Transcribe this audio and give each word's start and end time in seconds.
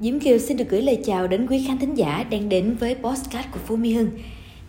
Diễm 0.00 0.20
Kiều 0.20 0.38
xin 0.38 0.56
được 0.56 0.68
gửi 0.68 0.82
lời 0.82 1.02
chào 1.04 1.26
đến 1.26 1.46
quý 1.46 1.64
khán 1.66 1.78
thính 1.78 1.94
giả 1.94 2.24
đang 2.30 2.48
đến 2.48 2.76
với 2.80 2.94
postcard 2.94 3.48
của 3.52 3.58
Phú 3.66 3.76
Mỹ 3.76 3.92
Hưng. 3.92 4.10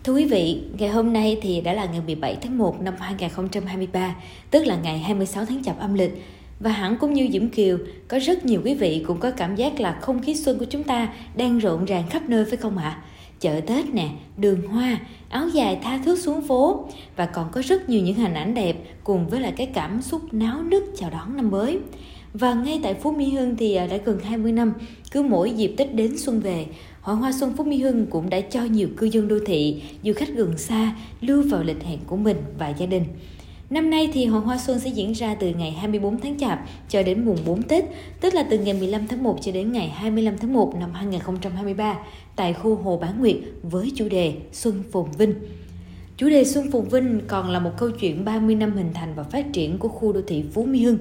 Thưa 0.04 0.14
quý 0.14 0.24
vị, 0.24 0.62
ngày 0.78 0.88
hôm 0.88 1.12
nay 1.12 1.38
thì 1.42 1.60
đã 1.60 1.72
là 1.72 1.84
ngày 1.84 2.00
17 2.06 2.36
tháng 2.40 2.58
1 2.58 2.80
năm 2.80 2.94
2023, 2.98 4.14
tức 4.50 4.66
là 4.66 4.76
ngày 4.76 4.98
26 4.98 5.44
tháng 5.44 5.62
chạp 5.64 5.78
âm 5.78 5.94
lịch. 5.94 6.24
Và 6.60 6.70
hẳn 6.70 6.96
cũng 7.00 7.12
như 7.12 7.28
Diễm 7.32 7.48
Kiều, 7.48 7.78
có 8.08 8.18
rất 8.18 8.44
nhiều 8.44 8.60
quý 8.64 8.74
vị 8.74 9.04
cũng 9.06 9.20
có 9.20 9.30
cảm 9.30 9.56
giác 9.56 9.80
là 9.80 9.98
không 10.00 10.22
khí 10.22 10.34
xuân 10.34 10.58
của 10.58 10.64
chúng 10.64 10.82
ta 10.82 11.08
đang 11.36 11.58
rộn 11.58 11.84
ràng 11.84 12.04
khắp 12.10 12.28
nơi 12.28 12.44
phải 12.44 12.56
không 12.56 12.78
ạ? 12.78 12.88
À? 12.88 13.02
Chợ 13.40 13.60
Tết 13.66 13.94
nè, 13.94 14.08
đường 14.36 14.66
hoa, 14.66 14.98
áo 15.28 15.48
dài 15.48 15.78
tha 15.82 15.98
thước 16.04 16.18
xuống 16.18 16.42
phố 16.48 16.88
và 17.16 17.26
còn 17.26 17.48
có 17.52 17.62
rất 17.62 17.88
nhiều 17.88 18.02
những 18.02 18.14
hình 18.14 18.34
ảnh 18.34 18.54
đẹp 18.54 18.76
cùng 19.04 19.28
với 19.28 19.40
lại 19.40 19.52
cái 19.56 19.66
cảm 19.66 20.02
xúc 20.02 20.22
náo 20.32 20.62
nức 20.62 20.84
chào 20.96 21.10
đón 21.10 21.36
năm 21.36 21.50
mới. 21.50 21.78
Và 22.34 22.54
ngay 22.54 22.80
tại 22.82 22.94
Phú 22.94 23.12
Mỹ 23.12 23.30
Hưng 23.30 23.56
thì 23.56 23.74
à, 23.74 23.86
đã 23.86 23.96
gần 23.96 24.18
20 24.20 24.52
năm, 24.52 24.72
cứ 25.10 25.22
mỗi 25.22 25.50
dịp 25.50 25.74
Tết 25.76 25.94
đến 25.94 26.18
xuân 26.18 26.40
về, 26.40 26.66
Hội 27.00 27.16
Hoa 27.16 27.32
Xuân 27.32 27.52
Phú 27.56 27.64
Mỹ 27.64 27.78
Hưng 27.78 28.06
cũng 28.06 28.30
đã 28.30 28.40
cho 28.40 28.64
nhiều 28.64 28.88
cư 28.96 29.06
dân 29.06 29.28
đô 29.28 29.38
thị, 29.46 29.82
du 30.02 30.12
khách 30.12 30.28
gần 30.34 30.58
xa 30.58 30.96
lưu 31.20 31.42
vào 31.42 31.62
lịch 31.62 31.84
hẹn 31.84 31.98
của 32.06 32.16
mình 32.16 32.36
và 32.58 32.68
gia 32.68 32.86
đình. 32.86 33.04
Năm 33.70 33.90
nay 33.90 34.10
thì 34.12 34.26
Hội 34.26 34.40
Hoa 34.40 34.58
Xuân 34.58 34.80
sẽ 34.80 34.90
diễn 34.90 35.12
ra 35.12 35.34
từ 35.34 35.48
ngày 35.58 35.70
24 35.70 36.20
tháng 36.20 36.38
Chạp 36.38 36.60
cho 36.88 37.02
đến 37.02 37.24
mùng 37.24 37.38
4 37.46 37.62
Tết, 37.62 37.84
tức 38.20 38.34
là 38.34 38.42
từ 38.50 38.58
ngày 38.58 38.74
15 38.74 39.06
tháng 39.06 39.22
1 39.22 39.38
cho 39.42 39.52
đến 39.52 39.72
ngày 39.72 39.88
25 39.88 40.38
tháng 40.38 40.52
1 40.52 40.74
năm 40.80 40.90
2023 40.92 41.98
tại 42.36 42.52
khu 42.52 42.76
Hồ 42.76 42.98
Bán 42.98 43.20
Nguyệt 43.20 43.36
với 43.62 43.92
chủ 43.96 44.08
đề 44.08 44.34
Xuân 44.52 44.82
Phồn 44.92 45.06
Vinh. 45.18 45.34
Chủ 46.16 46.28
đề 46.28 46.44
Xuân 46.44 46.70
Phồn 46.70 46.84
Vinh 46.88 47.20
còn 47.26 47.50
là 47.50 47.58
một 47.58 47.70
câu 47.78 47.90
chuyện 47.90 48.24
30 48.24 48.54
năm 48.54 48.76
hình 48.76 48.90
thành 48.94 49.14
và 49.16 49.22
phát 49.22 49.52
triển 49.52 49.78
của 49.78 49.88
khu 49.88 50.12
đô 50.12 50.20
thị 50.26 50.44
Phú 50.52 50.64
Mỹ 50.64 50.84
Hưng 50.84 50.98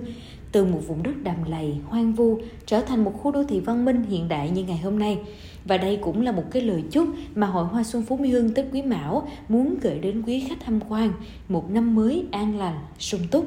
từ 0.55 0.65
một 0.65 0.79
vùng 0.87 1.03
đất 1.03 1.23
đầm 1.23 1.35
lầy, 1.47 1.75
hoang 1.85 2.13
vu 2.13 2.39
trở 2.65 2.81
thành 2.81 3.03
một 3.03 3.13
khu 3.17 3.31
đô 3.31 3.43
thị 3.43 3.59
văn 3.59 3.85
minh 3.85 4.03
hiện 4.09 4.27
đại 4.27 4.49
như 4.49 4.63
ngày 4.63 4.77
hôm 4.77 4.99
nay. 4.99 5.19
Và 5.65 5.77
đây 5.77 5.97
cũng 6.01 6.21
là 6.21 6.31
một 6.31 6.43
cái 6.51 6.61
lời 6.61 6.83
chúc 6.91 7.09
mà 7.35 7.47
Hội 7.47 7.65
Hoa 7.65 7.83
Xuân 7.83 8.03
Phú 8.03 8.17
Mỹ 8.17 8.29
Hưng 8.29 8.53
Tết 8.53 8.65
Quý 8.71 8.81
Mão 8.81 9.27
muốn 9.49 9.75
gửi 9.81 9.99
đến 9.99 10.23
quý 10.27 10.39
khách 10.49 10.59
tham 10.65 10.79
quan 10.89 11.11
một 11.49 11.71
năm 11.71 11.95
mới 11.95 12.25
an 12.31 12.57
lành, 12.57 12.79
sung 12.99 13.21
túc. 13.31 13.45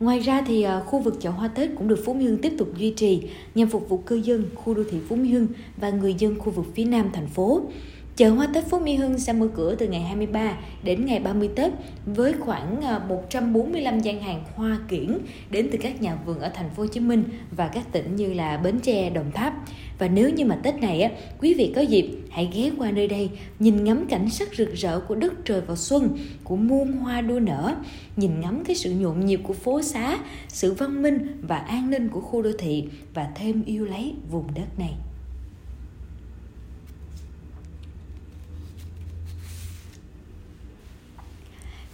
Ngoài 0.00 0.18
ra 0.18 0.42
thì 0.46 0.62
à, 0.62 0.80
khu 0.80 0.98
vực 0.98 1.20
chợ 1.20 1.30
hoa 1.30 1.48
Tết 1.48 1.70
cũng 1.78 1.88
được 1.88 2.02
Phú 2.04 2.14
Mỹ 2.14 2.24
Hưng 2.24 2.38
tiếp 2.38 2.52
tục 2.58 2.68
duy 2.78 2.90
trì 2.90 3.22
nhằm 3.54 3.68
phục 3.68 3.88
vụ 3.88 3.96
cư 3.96 4.16
dân 4.16 4.44
khu 4.54 4.74
đô 4.74 4.82
thị 4.90 4.98
Phú 5.08 5.16
Mỹ 5.16 5.28
Hưng 5.28 5.46
và 5.76 5.90
người 5.90 6.14
dân 6.14 6.38
khu 6.38 6.50
vực 6.50 6.66
phía 6.74 6.84
nam 6.84 7.10
thành 7.12 7.28
phố. 7.28 7.62
Chợ 8.16 8.30
hoa 8.30 8.46
Tết 8.54 8.64
Phú 8.70 8.78
Mỹ 8.78 8.96
Hưng 8.96 9.18
sẽ 9.18 9.32
mở 9.32 9.48
cửa 9.54 9.74
từ 9.74 9.88
ngày 9.88 10.00
23 10.00 10.56
đến 10.82 11.06
ngày 11.06 11.20
30 11.20 11.48
Tết 11.56 11.72
với 12.06 12.32
khoảng 12.32 12.80
à, 12.80 12.98
145 13.08 14.00
gian 14.00 14.20
hàng 14.22 14.44
hoa 14.54 14.78
kiển 14.88 15.18
đến 15.50 15.68
từ 15.72 15.78
các 15.82 16.02
nhà 16.02 16.18
vườn 16.26 16.40
ở 16.40 16.50
thành 16.54 16.70
phố 16.70 16.82
Hồ 16.82 16.86
Chí 16.86 17.00
Minh 17.00 17.24
và 17.50 17.68
các 17.68 17.92
tỉnh 17.92 18.16
như 18.16 18.34
là 18.34 18.56
Bến 18.56 18.80
Tre, 18.80 19.10
Đồng 19.10 19.32
Tháp. 19.32 19.54
Và 19.98 20.08
nếu 20.08 20.30
như 20.30 20.44
mà 20.44 20.56
Tết 20.56 20.74
này 20.74 21.02
á, 21.02 21.10
quý 21.40 21.54
vị 21.54 21.72
có 21.76 21.80
dịp 21.80 22.10
hãy 22.30 22.50
ghé 22.54 22.70
qua 22.78 22.90
nơi 22.90 23.08
đây, 23.08 23.30
nhìn 23.58 23.84
ngắm 23.84 24.06
cảnh 24.08 24.30
sắc 24.30 24.54
rực 24.54 24.74
rỡ 24.74 25.00
của 25.00 25.14
đất 25.14 25.32
trời 25.44 25.60
vào 25.60 25.76
xuân, 25.76 26.18
của 26.44 26.56
muôn 26.56 26.92
hoa 26.92 27.20
đua 27.20 27.40
nở, 27.40 27.74
nhìn 28.16 28.40
ngắm 28.40 28.64
cái 28.64 28.76
sự 28.76 28.90
nhộn 28.90 29.26
nhịp 29.26 29.40
của 29.42 29.54
phố 29.54 29.82
xá, 29.82 30.18
sự 30.48 30.72
văn 30.72 31.02
minh 31.02 31.40
và 31.42 31.56
an 31.56 31.90
ninh 31.90 32.08
của 32.08 32.20
khu 32.20 32.42
đô 32.42 32.50
thị 32.58 32.84
và 33.14 33.28
thêm 33.34 33.62
yêu 33.64 33.84
lấy 33.84 34.14
vùng 34.30 34.54
đất 34.54 34.78
này. 34.78 34.94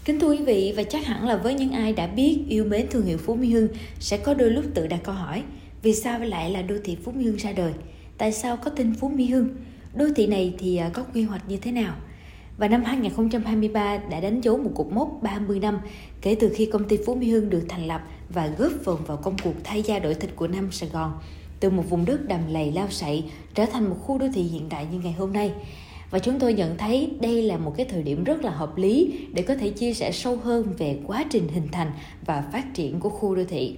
Kính 0.04 0.20
thưa 0.20 0.30
quý 0.30 0.42
vị, 0.42 0.72
và 0.76 0.82
chắc 0.82 1.06
hẳn 1.06 1.28
là 1.28 1.36
với 1.36 1.54
những 1.54 1.72
ai 1.72 1.92
đã 1.92 2.06
biết 2.06 2.38
yêu 2.48 2.64
mến 2.64 2.86
thương 2.90 3.04
hiệu 3.04 3.18
Phú 3.18 3.34
Mỹ 3.34 3.52
Hưng 3.52 3.68
sẽ 3.98 4.16
có 4.16 4.34
đôi 4.34 4.50
lúc 4.50 4.64
tự 4.74 4.86
đặt 4.86 5.00
câu 5.04 5.14
hỏi, 5.14 5.42
vì 5.82 5.94
sao 5.94 6.18
lại 6.20 6.50
là 6.50 6.62
đô 6.62 6.74
thị 6.84 6.96
Phú 7.04 7.12
Mỹ 7.12 7.24
Hưng 7.24 7.36
ra 7.36 7.52
đời? 7.52 7.72
Tại 8.18 8.32
sao 8.32 8.56
có 8.56 8.70
tên 8.70 8.94
Phú 8.94 9.08
Mỹ 9.08 9.26
Hưng? 9.26 9.48
Đô 9.94 10.04
thị 10.16 10.26
này 10.26 10.54
thì 10.58 10.76
à, 10.76 10.90
có 10.92 11.04
quy 11.14 11.22
hoạch 11.22 11.48
như 11.48 11.56
thế 11.56 11.72
nào? 11.72 11.94
Và 12.58 12.68
năm 12.68 12.84
2023 12.84 13.96
đã 13.96 14.20
đánh 14.20 14.40
dấu 14.40 14.58
một 14.58 14.70
cột 14.74 14.86
mốc 14.92 15.18
30 15.22 15.58
năm 15.58 15.78
kể 16.20 16.36
từ 16.40 16.52
khi 16.54 16.66
công 16.66 16.88
ty 16.88 16.98
Phú 17.06 17.14
Mỹ 17.14 17.30
Hưng 17.30 17.50
được 17.50 17.64
thành 17.68 17.86
lập 17.86 18.00
và 18.28 18.46
góp 18.58 18.72
phần 18.84 18.98
vào 19.06 19.16
công 19.16 19.36
cuộc 19.44 19.54
thay 19.64 19.82
da 19.82 19.98
đổi 19.98 20.14
thịt 20.14 20.30
của 20.36 20.48
Nam 20.48 20.72
Sài 20.72 20.88
Gòn 20.88 21.12
từ 21.60 21.70
một 21.70 21.84
vùng 21.90 22.04
đất 22.04 22.28
đầm 22.28 22.40
lầy 22.48 22.72
lao 22.72 22.90
sậy 22.90 23.24
trở 23.54 23.66
thành 23.66 23.90
một 23.90 23.96
khu 24.02 24.18
đô 24.18 24.26
thị 24.34 24.42
hiện 24.42 24.68
đại 24.68 24.86
như 24.92 24.98
ngày 24.98 25.12
hôm 25.12 25.32
nay 25.32 25.52
và 26.10 26.18
chúng 26.18 26.38
tôi 26.38 26.54
nhận 26.54 26.76
thấy 26.78 27.10
đây 27.20 27.42
là 27.42 27.56
một 27.56 27.74
cái 27.76 27.86
thời 27.86 28.02
điểm 28.02 28.24
rất 28.24 28.44
là 28.44 28.50
hợp 28.50 28.76
lý 28.76 29.12
để 29.32 29.42
có 29.42 29.54
thể 29.54 29.70
chia 29.70 29.94
sẻ 29.94 30.12
sâu 30.12 30.36
hơn 30.36 30.66
về 30.78 30.98
quá 31.06 31.24
trình 31.30 31.48
hình 31.48 31.68
thành 31.72 31.92
và 32.26 32.44
phát 32.52 32.74
triển 32.74 33.00
của 33.00 33.08
khu 33.08 33.34
đô 33.34 33.44
thị. 33.44 33.76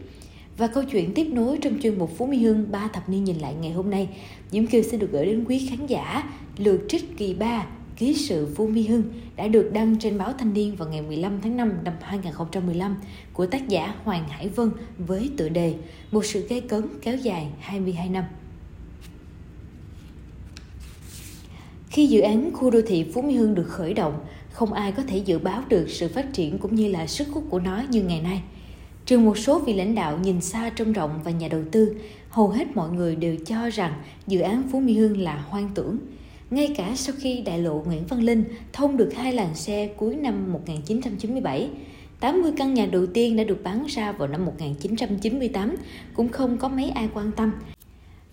Và 0.56 0.66
câu 0.66 0.84
chuyện 0.84 1.14
tiếp 1.14 1.26
nối 1.32 1.58
trong 1.62 1.78
chuyên 1.82 1.98
mục 1.98 2.10
Phú 2.16 2.26
Mỹ 2.26 2.38
Hưng 2.38 2.72
3 2.72 2.88
thập 2.88 3.08
niên 3.08 3.24
nhìn 3.24 3.38
lại 3.38 3.54
ngày 3.60 3.72
hôm 3.72 3.90
nay, 3.90 4.08
Diễm 4.50 4.66
Kiều 4.66 4.82
xin 4.82 5.00
được 5.00 5.12
gửi 5.12 5.26
đến 5.26 5.44
quý 5.48 5.68
khán 5.70 5.86
giả 5.86 6.32
lượt 6.58 6.84
trích 6.88 7.18
kỳ 7.18 7.34
3 7.34 7.66
Ký 7.96 8.14
sự 8.14 8.54
Phú 8.56 8.66
Mỹ 8.66 8.86
Hưng 8.86 9.02
đã 9.36 9.48
được 9.48 9.70
đăng 9.72 9.98
trên 9.98 10.18
báo 10.18 10.32
Thanh 10.38 10.54
niên 10.54 10.76
vào 10.76 10.88
ngày 10.88 11.02
15 11.02 11.40
tháng 11.40 11.56
5 11.56 11.72
năm 11.84 11.94
2015 12.00 12.96
của 13.32 13.46
tác 13.46 13.68
giả 13.68 13.94
Hoàng 14.04 14.28
Hải 14.28 14.48
Vân 14.48 14.70
với 14.98 15.30
tựa 15.36 15.48
đề 15.48 15.74
Một 16.10 16.24
sự 16.24 16.46
gây 16.48 16.60
cấn 16.60 16.82
kéo 17.02 17.16
dài 17.16 17.46
22 17.60 18.08
năm. 18.08 18.24
Khi 21.92 22.06
dự 22.06 22.20
án 22.20 22.50
khu 22.52 22.70
đô 22.70 22.80
thị 22.86 23.04
Phú 23.14 23.22
Mỹ 23.22 23.34
Hưng 23.34 23.54
được 23.54 23.68
khởi 23.68 23.94
động, 23.94 24.14
không 24.50 24.72
ai 24.72 24.92
có 24.92 25.02
thể 25.02 25.18
dự 25.18 25.38
báo 25.38 25.62
được 25.68 25.86
sự 25.90 26.08
phát 26.08 26.32
triển 26.32 26.58
cũng 26.58 26.74
như 26.74 26.88
là 26.88 27.06
sức 27.06 27.28
hút 27.28 27.44
của 27.50 27.58
nó 27.58 27.82
như 27.90 28.02
ngày 28.02 28.20
nay. 28.20 28.42
Trừ 29.06 29.18
một 29.18 29.38
số 29.38 29.58
vị 29.58 29.72
lãnh 29.72 29.94
đạo 29.94 30.18
nhìn 30.22 30.40
xa 30.40 30.70
trông 30.70 30.92
rộng 30.92 31.20
và 31.24 31.30
nhà 31.30 31.48
đầu 31.48 31.62
tư, 31.72 31.96
hầu 32.28 32.48
hết 32.48 32.76
mọi 32.76 32.90
người 32.90 33.16
đều 33.16 33.36
cho 33.46 33.68
rằng 33.70 33.92
dự 34.26 34.40
án 34.40 34.62
Phú 34.72 34.80
Mỹ 34.80 34.96
Hưng 34.98 35.18
là 35.18 35.44
hoang 35.48 35.70
tưởng. 35.74 35.98
Ngay 36.50 36.74
cả 36.76 36.92
sau 36.96 37.14
khi 37.18 37.40
đại 37.40 37.58
lộ 37.58 37.82
Nguyễn 37.86 38.06
Văn 38.06 38.20
Linh 38.20 38.44
thông 38.72 38.96
được 38.96 39.14
hai 39.16 39.32
làn 39.32 39.54
xe 39.54 39.88
cuối 39.96 40.16
năm 40.16 40.52
1997, 40.52 41.68
80 42.20 42.52
căn 42.56 42.74
nhà 42.74 42.86
đầu 42.86 43.06
tiên 43.06 43.36
đã 43.36 43.44
được 43.44 43.62
bán 43.64 43.86
ra 43.88 44.12
vào 44.12 44.28
năm 44.28 44.44
1998 44.44 45.76
cũng 46.14 46.28
không 46.28 46.58
có 46.58 46.68
mấy 46.68 46.90
ai 46.90 47.08
quan 47.14 47.32
tâm. 47.32 47.52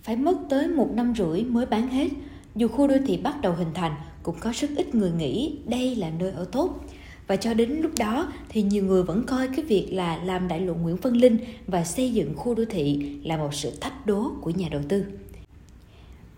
Phải 0.02 0.16
mất 0.16 0.36
tới 0.48 0.68
một 0.68 0.88
năm 0.94 1.14
rưỡi 1.16 1.42
mới 1.42 1.66
bán 1.66 1.88
hết, 1.88 2.08
dù 2.56 2.68
khu 2.68 2.86
đô 2.86 2.94
thị 3.06 3.16
bắt 3.16 3.40
đầu 3.42 3.52
hình 3.52 3.74
thành, 3.74 3.94
cũng 4.22 4.36
có 4.40 4.52
rất 4.54 4.68
ít 4.76 4.94
người 4.94 5.10
nghĩ 5.10 5.58
đây 5.66 5.96
là 5.96 6.10
nơi 6.10 6.30
ở 6.30 6.44
tốt. 6.52 6.84
Và 7.26 7.36
cho 7.36 7.54
đến 7.54 7.70
lúc 7.70 7.90
đó 7.98 8.32
thì 8.48 8.62
nhiều 8.62 8.84
người 8.84 9.02
vẫn 9.02 9.24
coi 9.26 9.48
cái 9.48 9.64
việc 9.64 9.88
là 9.92 10.20
làm 10.24 10.48
đại 10.48 10.60
lộ 10.60 10.74
Nguyễn 10.74 10.96
Văn 10.96 11.12
Linh 11.12 11.38
và 11.66 11.84
xây 11.84 12.12
dựng 12.12 12.34
khu 12.36 12.54
đô 12.54 12.64
thị 12.70 13.16
là 13.24 13.36
một 13.36 13.54
sự 13.54 13.70
thách 13.80 14.06
đố 14.06 14.30
của 14.40 14.50
nhà 14.50 14.68
đầu 14.70 14.82
tư. 14.88 15.04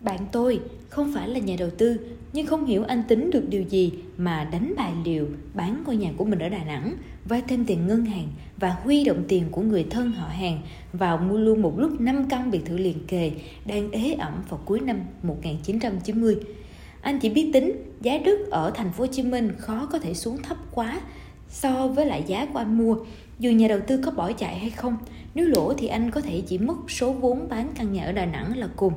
Bạn 0.02 0.20
tôi 0.32 0.60
không 0.88 1.12
phải 1.14 1.28
là 1.28 1.38
nhà 1.38 1.56
đầu 1.58 1.70
tư 1.70 1.96
nhưng 2.32 2.46
không 2.46 2.66
hiểu 2.66 2.84
anh 2.84 3.02
tính 3.08 3.30
được 3.30 3.48
điều 3.48 3.62
gì 3.62 3.92
mà 4.16 4.48
đánh 4.52 4.74
bài 4.76 4.92
liều 5.04 5.26
bán 5.54 5.82
ngôi 5.86 5.96
nhà 5.96 6.12
của 6.16 6.24
mình 6.24 6.38
ở 6.38 6.48
Đà 6.48 6.64
Nẵng, 6.64 6.94
vay 7.24 7.42
thêm 7.48 7.64
tiền 7.64 7.86
ngân 7.86 8.04
hàng 8.04 8.28
và 8.56 8.76
huy 8.84 9.04
động 9.04 9.24
tiền 9.28 9.44
của 9.50 9.62
người 9.62 9.86
thân 9.90 10.12
họ 10.12 10.28
hàng 10.28 10.60
vào 10.92 11.18
mua 11.18 11.38
luôn 11.38 11.62
một 11.62 11.78
lúc 11.78 12.00
5 12.00 12.28
căn 12.28 12.50
biệt 12.50 12.64
thự 12.64 12.76
liền 12.76 13.06
kề 13.06 13.32
đang 13.66 13.90
ế 13.90 14.12
ẩm 14.12 14.32
vào 14.48 14.60
cuối 14.64 14.80
năm 14.80 15.00
1990. 15.22 16.36
Anh 17.00 17.18
chỉ 17.18 17.30
biết 17.30 17.50
tính 17.52 17.72
giá 18.00 18.18
đất 18.18 18.38
ở 18.50 18.70
thành 18.74 18.92
phố 18.92 19.04
Hồ 19.04 19.12
Chí 19.12 19.22
Minh 19.22 19.52
khó 19.58 19.88
có 19.92 19.98
thể 19.98 20.14
xuống 20.14 20.38
thấp 20.42 20.56
quá 20.74 21.00
so 21.52 21.88
với 21.88 22.06
lại 22.06 22.24
giá 22.26 22.46
của 22.46 22.58
anh 22.58 22.78
mua. 22.78 22.96
Dù 23.38 23.50
nhà 23.50 23.68
đầu 23.68 23.80
tư 23.86 24.00
có 24.04 24.10
bỏ 24.10 24.32
chạy 24.32 24.58
hay 24.58 24.70
không, 24.70 24.96
nếu 25.34 25.46
lỗ 25.46 25.74
thì 25.74 25.86
anh 25.86 26.10
có 26.10 26.20
thể 26.20 26.42
chỉ 26.46 26.58
mất 26.58 26.90
số 26.90 27.12
vốn 27.12 27.48
bán 27.48 27.72
căn 27.74 27.92
nhà 27.92 28.04
ở 28.04 28.12
Đà 28.12 28.26
Nẵng 28.26 28.56
là 28.56 28.68
cùng 28.76 28.92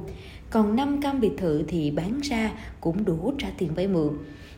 còn 0.49 0.75
5 0.75 1.01
căn 1.01 1.19
biệt 1.19 1.31
thự 1.38 1.63
thì 1.67 1.91
bán 1.91 2.19
ra 2.21 2.51
cũng 2.81 3.05
đủ 3.05 3.33
trả 3.38 3.47
tiền 3.57 3.73
vay 3.75 3.88
mượn. 3.88 4.17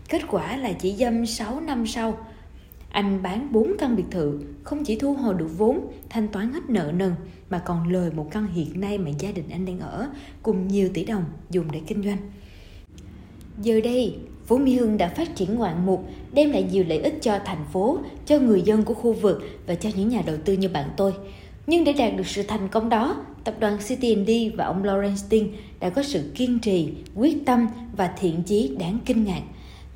Kết 0.10 0.22
quả 0.28 0.58
là 0.58 0.74
chỉ 0.74 0.96
dâm 0.96 1.26
6 1.26 1.60
năm 1.60 1.88
sau, 1.88 2.18
anh 2.90 3.24
bán 3.24 3.52
4 3.52 3.74
căn 3.80 3.96
biệt 3.96 4.04
thự, 4.12 4.40
không 4.64 4.84
chỉ 4.86 4.96
thu 4.96 5.14
hồi 5.14 5.34
được 5.34 5.58
vốn, 5.58 5.92
thanh 6.10 6.28
toán 6.28 6.54
hết 6.54 6.70
nợ 6.70 6.92
nần, 6.96 7.12
mà 7.50 7.60
còn 7.60 7.92
lời 7.92 8.12
một 8.12 8.32
căn 8.32 8.48
hiện 8.48 8.82
nay 8.82 8.98
mà 8.98 9.12
gia 9.20 9.32
đình 9.32 9.50
anh 9.50 9.66
đang 9.66 9.80
ở, 9.80 10.10
cùng 10.42 10.68
nhiều 10.68 10.90
tỷ 10.94 11.06
đồng 11.06 11.26
dùng 11.50 11.72
để 11.72 11.82
kinh 11.88 12.04
doanh. 12.04 12.18
Giờ 13.62 13.82
đây, 13.84 14.16
Phú 14.48 14.58
Mỹ 14.58 14.76
Hưng 14.76 14.98
đã 14.98 15.10
phát 15.10 15.36
triển 15.36 15.56
ngoạn 15.56 15.86
mục, 15.86 16.08
đem 16.34 16.52
lại 16.52 16.64
nhiều 16.72 16.84
lợi 16.88 16.98
ích 16.98 17.18
cho 17.22 17.40
thành 17.46 17.66
phố, 17.74 18.00
cho 18.26 18.40
người 18.40 18.62
dân 18.62 18.84
của 18.84 18.94
khu 18.94 19.14
vực 19.14 19.44
và 19.68 19.76
cho 19.76 19.90
những 19.96 20.10
nhà 20.10 20.24
đầu 20.26 20.36
tư 20.46 20.54
như 20.54 20.70
bạn 20.70 20.90
tôi. 20.98 21.14
Nhưng 21.68 21.84
để 21.84 21.94
đạt 21.94 22.16
được 22.18 22.28
sự 22.28 22.44
thành 22.44 22.68
công 22.68 22.90
đó, 22.90 23.26
tập 23.44 23.56
đoàn 23.60 23.78
CTND 23.78 24.32
và 24.58 24.66
ông 24.66 24.84
Lawrence 24.84 25.28
Ting 25.30 25.54
đã 25.80 25.90
có 25.90 26.04
sự 26.04 26.32
kiên 26.36 26.60
trì, 26.60 26.94
quyết 27.16 27.46
tâm 27.46 27.68
và 27.98 28.14
thiện 28.20 28.44
chí 28.44 28.76
đáng 28.80 29.00
kinh 29.06 29.24
ngạc. 29.24 29.42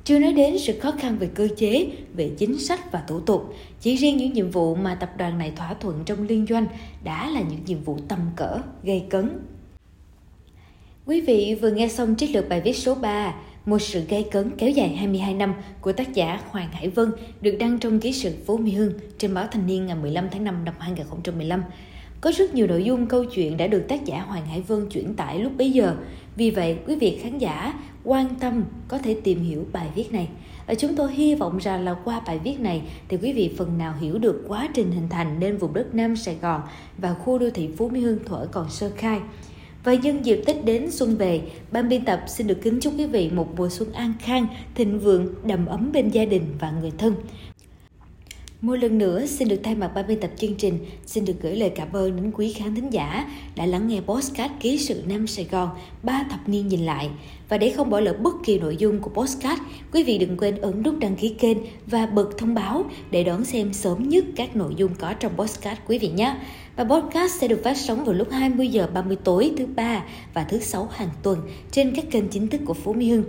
Chưa 0.04 0.18
nói 0.18 0.32
đến 0.32 0.58
sự 0.58 0.80
khó 0.80 0.90
khăn 0.90 1.18
về 1.18 1.28
cơ 1.34 1.48
chế, 1.56 1.86
về 2.14 2.30
chính 2.38 2.58
sách 2.58 2.92
và 2.92 3.02
thủ 3.06 3.20
tục, 3.20 3.54
chỉ 3.80 3.96
riêng 3.96 4.16
những 4.16 4.32
nhiệm 4.32 4.50
vụ 4.50 4.74
mà 4.74 4.94
tập 4.94 5.10
đoàn 5.16 5.38
này 5.38 5.52
thỏa 5.56 5.74
thuận 5.74 6.02
trong 6.04 6.22
liên 6.22 6.46
doanh 6.48 6.66
đã 7.04 7.30
là 7.30 7.40
những 7.40 7.60
nhiệm 7.66 7.82
vụ 7.82 7.98
tầm 8.08 8.18
cỡ, 8.36 8.58
gây 8.82 9.04
cấn. 9.10 9.30
Quý 11.06 11.20
vị 11.20 11.58
vừa 11.60 11.70
nghe 11.70 11.88
xong 11.88 12.14
trích 12.18 12.34
lược 12.34 12.48
bài 12.48 12.60
viết 12.60 12.76
số 12.76 12.94
3 12.94 13.34
một 13.66 13.78
sự 13.78 14.04
gây 14.08 14.22
cấn 14.30 14.50
kéo 14.58 14.70
dài 14.70 14.96
22 14.96 15.34
năm 15.34 15.54
của 15.80 15.92
tác 15.92 16.14
giả 16.14 16.40
Hoàng 16.50 16.68
Hải 16.72 16.88
Vân 16.88 17.12
được 17.40 17.56
đăng 17.58 17.78
trong 17.78 18.00
ký 18.00 18.12
sự 18.12 18.34
Phố 18.46 18.56
Mỹ 18.56 18.72
Hưng 18.72 18.92
trên 19.18 19.34
báo 19.34 19.46
Thanh 19.50 19.66
niên 19.66 19.86
ngày 19.86 19.96
15 19.96 20.28
tháng 20.30 20.44
5 20.44 20.64
năm 20.64 20.74
2015. 20.78 21.62
Có 22.20 22.32
rất 22.36 22.54
nhiều 22.54 22.66
nội 22.66 22.84
dung 22.84 23.06
câu 23.06 23.24
chuyện 23.24 23.56
đã 23.56 23.66
được 23.66 23.84
tác 23.88 24.04
giả 24.04 24.20
Hoàng 24.20 24.46
Hải 24.46 24.60
Vân 24.60 24.88
chuyển 24.88 25.14
tải 25.14 25.38
lúc 25.38 25.52
bấy 25.58 25.72
giờ. 25.72 25.96
Vì 26.36 26.50
vậy, 26.50 26.78
quý 26.86 26.96
vị 26.96 27.18
khán 27.22 27.38
giả 27.38 27.74
quan 28.04 28.34
tâm 28.40 28.64
có 28.88 28.98
thể 28.98 29.16
tìm 29.24 29.42
hiểu 29.42 29.66
bài 29.72 29.88
viết 29.94 30.12
này. 30.12 30.28
Và 30.66 30.74
chúng 30.74 30.96
tôi 30.96 31.12
hy 31.12 31.34
vọng 31.34 31.58
rằng 31.58 31.84
là 31.84 31.94
qua 32.04 32.20
bài 32.26 32.38
viết 32.38 32.60
này 32.60 32.82
thì 33.08 33.16
quý 33.16 33.32
vị 33.32 33.54
phần 33.58 33.78
nào 33.78 33.94
hiểu 34.00 34.18
được 34.18 34.44
quá 34.48 34.68
trình 34.74 34.90
hình 34.90 35.08
thành 35.08 35.40
nên 35.40 35.56
vùng 35.56 35.74
đất 35.74 35.94
Nam 35.94 36.16
Sài 36.16 36.36
Gòn 36.42 36.60
và 36.98 37.14
khu 37.14 37.38
đô 37.38 37.50
thị 37.50 37.68
Phú 37.76 37.88
Mỹ 37.88 38.00
Hưng 38.00 38.24
thuở 38.24 38.46
còn 38.52 38.70
sơ 38.70 38.90
khai. 38.96 39.20
Và 39.84 39.94
nhân 39.94 40.26
dịp 40.26 40.42
Tết 40.46 40.64
đến 40.64 40.90
xuân 40.90 41.16
về, 41.16 41.40
ban 41.72 41.88
biên 41.88 42.04
tập 42.04 42.24
xin 42.26 42.46
được 42.46 42.58
kính 42.62 42.80
chúc 42.80 42.92
quý 42.98 43.06
vị 43.06 43.30
một 43.30 43.48
mùa 43.56 43.68
xuân 43.68 43.92
an 43.92 44.12
khang, 44.20 44.46
thịnh 44.74 44.98
vượng, 44.98 45.34
đầm 45.44 45.66
ấm 45.66 45.92
bên 45.92 46.08
gia 46.08 46.24
đình 46.24 46.42
và 46.60 46.70
người 46.80 46.92
thân. 46.98 47.14
Một 48.62 48.74
lần 48.74 48.98
nữa 48.98 49.26
xin 49.26 49.48
được 49.48 49.60
thay 49.62 49.74
mặt 49.74 49.90
ban 49.94 50.06
biên 50.06 50.20
tập 50.20 50.30
chương 50.36 50.54
trình, 50.54 50.78
xin 51.06 51.24
được 51.24 51.32
gửi 51.42 51.56
lời 51.56 51.70
cảm 51.76 51.92
ơn 51.92 52.16
đến 52.16 52.30
quý 52.34 52.52
khán 52.52 52.74
thính 52.74 52.92
giả 52.92 53.30
đã 53.56 53.66
lắng 53.66 53.88
nghe 53.88 54.00
postcard 54.00 54.54
ký 54.60 54.78
sự 54.78 55.02
Nam 55.06 55.26
Sài 55.26 55.46
Gòn 55.50 55.68
ba 56.02 56.24
thập 56.30 56.48
niên 56.48 56.68
nhìn 56.68 56.80
lại. 56.80 57.10
Và 57.48 57.58
để 57.58 57.70
không 57.70 57.90
bỏ 57.90 58.00
lỡ 58.00 58.12
bất 58.12 58.34
kỳ 58.44 58.58
nội 58.58 58.76
dung 58.76 58.98
của 59.00 59.10
postcard, 59.10 59.62
quý 59.92 60.02
vị 60.02 60.18
đừng 60.18 60.36
quên 60.36 60.60
ấn 60.60 60.82
nút 60.82 60.98
đăng 60.98 61.16
ký 61.16 61.28
kênh 61.28 61.58
và 61.86 62.06
bật 62.06 62.38
thông 62.38 62.54
báo 62.54 62.84
để 63.10 63.24
đón 63.24 63.44
xem 63.44 63.72
sớm 63.72 64.08
nhất 64.08 64.24
các 64.36 64.56
nội 64.56 64.74
dung 64.76 64.94
có 64.98 65.12
trong 65.12 65.32
postcard 65.36 65.80
quý 65.86 65.98
vị 65.98 66.08
nhé. 66.08 66.36
Và 66.76 66.84
podcast 66.84 67.40
sẽ 67.40 67.48
được 67.48 67.60
phát 67.64 67.76
sóng 67.76 68.04
vào 68.04 68.14
lúc 68.14 68.30
20 68.30 68.68
giờ 68.68 68.88
30 68.94 69.16
tối 69.24 69.52
thứ 69.56 69.66
ba 69.66 70.04
và 70.34 70.44
thứ 70.44 70.58
sáu 70.58 70.88
hàng 70.92 71.10
tuần 71.22 71.38
trên 71.70 71.94
các 71.94 72.04
kênh 72.10 72.28
chính 72.28 72.48
thức 72.48 72.60
của 72.64 72.74
Phú 72.74 72.92
Mỹ 72.92 73.10
Hưng. 73.10 73.24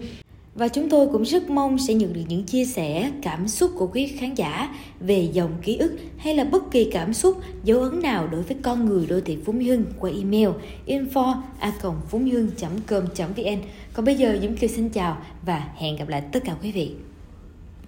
Và 0.56 0.68
chúng 0.68 0.90
tôi 0.90 1.08
cũng 1.08 1.24
rất 1.24 1.50
mong 1.50 1.78
sẽ 1.80 1.94
nhận 1.94 2.14
được 2.14 2.22
những 2.28 2.44
chia 2.44 2.66
sẻ, 2.66 3.12
cảm 3.22 3.48
xúc 3.48 3.72
của 3.78 3.88
quý 3.88 4.08
khán 4.08 4.36
giả 4.36 4.76
về 5.00 5.30
dòng 5.34 5.52
ký 5.62 5.78
ức 5.78 5.98
hay 6.18 6.36
là 6.36 6.44
bất 6.44 6.72
kỳ 6.72 6.90
cảm 6.92 7.14
xúc, 7.14 7.38
dấu 7.64 7.80
ấn 7.80 8.02
nào 8.02 8.28
đối 8.28 8.42
với 8.42 8.58
con 8.62 8.86
người 8.86 9.06
đô 9.06 9.22
thị 9.22 9.38
Phú 9.46 9.54
Mỹ 9.54 9.70
Hưng 9.70 9.86
qua 10.00 10.12
email 10.12 10.50
info 10.88 11.36
a 11.60 11.74
phú 12.10 12.20
mỹ 12.20 12.32
hưng 12.32 12.50
com 12.88 13.06
vn 13.36 13.58
Còn 13.94 14.06
bây 14.06 14.16
giờ 14.16 14.40
Dũng 14.42 14.58
Kiều 14.58 14.70
xin 14.70 14.90
chào 14.90 15.18
và 15.46 15.68
hẹn 15.76 15.96
gặp 15.96 16.08
lại 16.08 16.22
tất 16.32 16.44
cả 16.46 16.56
quý 16.62 16.72
vị. 16.72 16.92